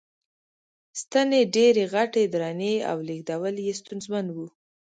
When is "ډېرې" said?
1.55-1.83